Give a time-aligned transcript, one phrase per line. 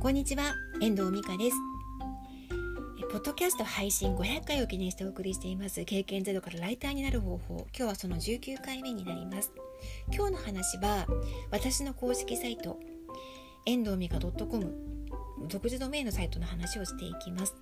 [0.00, 1.56] こんにちは、遠藤美香です。
[3.10, 7.66] ポッドキャスト配信500回を記念してお送りしています経験ゼロからライターになる方法。
[7.76, 9.50] 今日はその19回目になります。
[10.14, 11.04] 今日の話は
[11.50, 12.78] 私の公式サイト
[13.66, 14.72] 遠藤美香 .com
[15.48, 17.56] 独自ドメインのサイトの話をしていきます。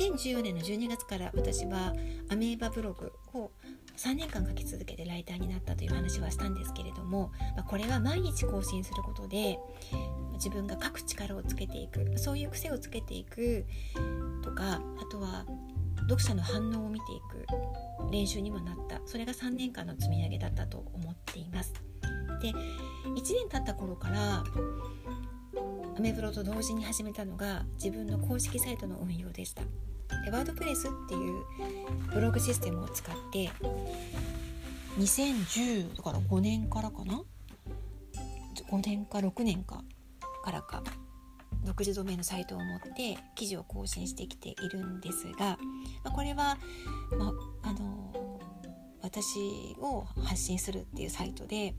[0.00, 1.94] 2014年の12月から私は
[2.30, 3.50] アメーバブログを
[3.96, 9.58] 3年間書き続けてライターになったという話はしたんですけれども、まあこれは毎日更新することで
[10.38, 13.66] 自分が書く力をつけていくそういう癖をつけていく
[14.42, 15.44] とかあとは
[16.02, 21.74] 読者の反応を見ていく練習にもなったそれが3年間の積み上げだったと思っています。
[22.40, 22.54] で1
[23.14, 24.44] 年経った頃から
[25.96, 29.62] アメブロと同時に始めたのが自分の公式サイトの運用でした。
[30.24, 31.42] でワードプレスっていう
[32.14, 33.50] ブログシステムを使って
[34.98, 37.22] 2010だから5年からかな
[38.70, 39.82] ？5年か6年か
[40.44, 40.82] からか
[41.64, 45.58] 独自ドメインのサイトを持って記事を更新してきているんですが、
[46.04, 46.56] まあ、これは、
[47.18, 48.40] まあ、あの
[49.02, 51.74] 私を発信するっていうサイトで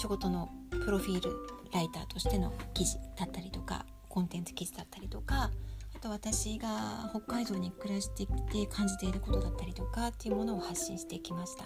[0.00, 1.36] 仕事のプロフィール
[1.72, 5.50] ライターとしての記事だったりとかコンテンツ記事だったりとか
[5.94, 11.64] あと私が北海道に暮らしてきて感じていることだったりとかっていうものを発信してきました。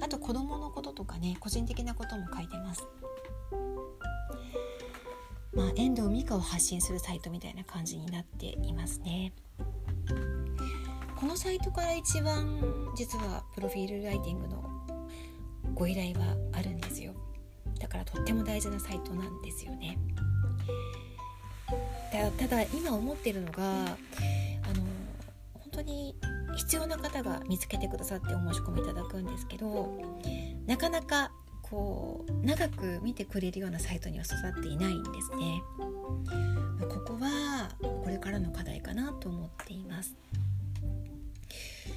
[0.00, 2.82] あと子供のこととかね個人的なことも書いてます。
[5.54, 9.32] まあ、遠藤美香を発信するサイトみたいな感じになっていますね。
[11.24, 14.62] このサイトから一番実はプロフィールライティングの
[15.74, 17.12] ご依頼はあるんですよ
[17.80, 19.98] だからとっても大事なサイトなんですよね
[22.38, 23.96] ただ今思ってるのがあの
[25.54, 26.14] 本当に
[26.56, 29.98] 必要な方が見つけてくださってお申し込みいただくんですけど
[30.66, 31.32] なかなか
[31.74, 35.60] こう長く見てくれるようなサイトには育っていないんですね。
[36.88, 40.14] ここはこれからの課題かなと思っています。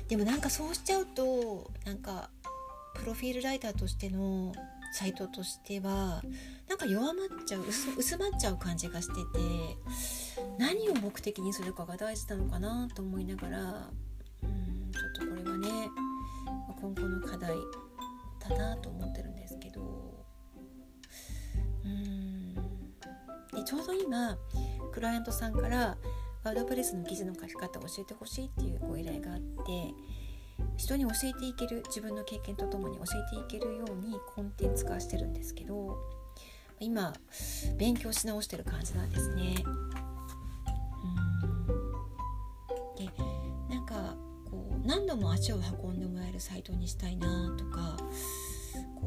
[0.07, 2.31] でもなんかそうしちゃうとなんか
[2.95, 4.51] プロフィールライターとしての
[4.93, 6.23] サイトとしては
[6.67, 9.21] なんか弱まっちゃう薄まっちゃう感じがしてて
[10.57, 13.59] 何を目的にするかが大事なのかなと思いながら
[14.41, 15.69] うんちょっとこれはね
[16.81, 17.55] 今後の課題
[18.39, 18.96] だなと思
[23.67, 24.37] ちょうど今
[24.93, 25.97] クライアントさんから
[26.45, 29.93] ワードプレスの記事の書き方を教えてほしいっていうご依頼があって
[30.77, 35.97] 人に教えていける自分の経験とともに教えていけるようにコンテンツ化してるんですけど
[36.79, 37.11] 今
[37.77, 39.55] 勉強し直してる感じなんですね。
[42.97, 43.09] で
[43.69, 44.15] なんか
[44.49, 47.97] こう何度も足を運んでもらえるサイトにしたいなとか
[49.01, 49.06] こ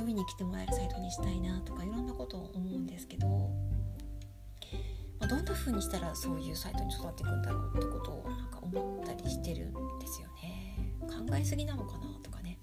[0.00, 10.94] 読みに来てもらえるサイトにしたいなとかいろんなことを思うんですけど、まあ、どんな風にしたらそういうサイトに育っていくんだろうってことをなんか思ったりしてるんですよね。
[11.02, 12.58] 考えすぎなのかなとかね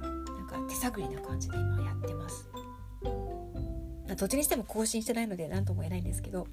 [0.00, 2.48] なんか手探りな感じで今やってます。
[4.16, 6.46] どっちにしても更新してないので何とも言えないんですけど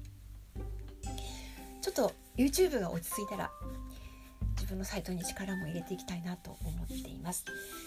[1.82, 3.50] ちょっと YouTube が落ち着いたら
[4.70, 7.44] 分のサイトに力も入れていきたいなと思っています。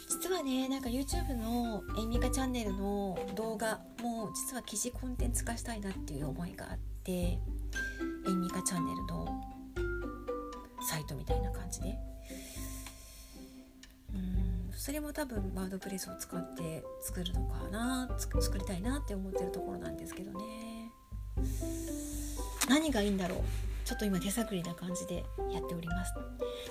[0.10, 7.40] 実はねなんか YouTube のエミカチャンネルの動画も実は記事コンテンツ化したいなっていう思いがあってエ
[8.36, 9.28] ミカチャンネルの
[10.88, 11.98] サイトみたいな感じで。
[14.14, 20.92] うんそれも多分ワードプレスを使って作るのかな作りたいなって思ってるところなんですけどね。
[22.68, 23.40] 何がいいんだろう？
[23.86, 26.14] ちょっと今手探りな感じでやっております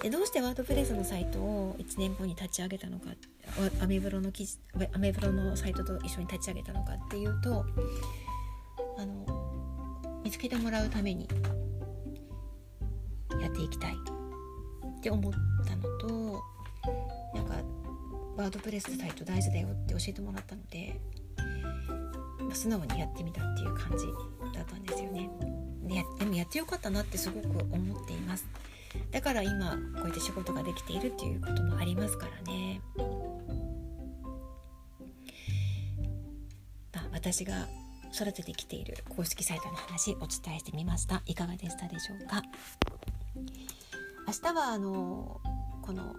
[0.03, 3.11] でどうしてワードプレスのサイトを1年後に立ち上げたのか
[3.83, 4.59] アメブロの記事
[4.95, 7.65] アメブロのサイトと一緒に立ち上げたのかっていうと
[8.99, 11.29] あの見つけてもらうために
[13.41, 13.95] やっていきたい
[14.99, 15.33] って思っ
[15.67, 16.43] たのと
[17.35, 17.55] なんか
[18.37, 20.99] ワードプレスサイト大事だよって教えてもらったので、
[22.55, 24.07] 素直にやってみたっていう感じ
[24.55, 25.31] だったんですよね。
[25.83, 28.47] ででもやってよかったなってすごく思っています。
[29.11, 32.81] だから今こうやって仕事ができているっていうこともありますからね、
[36.93, 37.67] まあ、私が
[38.15, 41.23] 育ててきている公式サイトの話お伝えしてみました。
[41.25, 42.43] いかがでしたでしょうか？
[44.27, 45.41] 明日はあの
[45.81, 46.15] この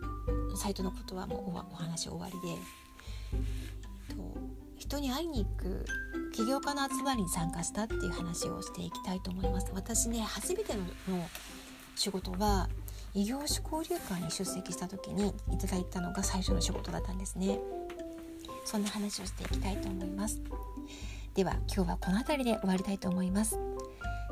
[0.57, 4.37] サイトのことはもうお話終わりでと
[4.77, 5.85] 人に会いに行く
[6.33, 9.71] 起業家の集まりに参加したっていう話をしていきたいと思います。
[9.73, 10.81] 私ね初めての
[11.95, 12.69] 仕事は
[13.13, 17.59] 異業種交流会に出席した時にいただいたのが最初の仕事だったんですね。
[18.65, 20.41] そんな話をしていきたいと思います。
[21.35, 23.59] では今日はこの辺りで終わりたいと思います。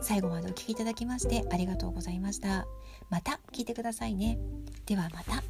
[0.01, 2.65] 最後までお聴きいただきましてありがとうございました。
[3.09, 4.39] また聞いてくださいね。
[4.87, 5.43] ではまた。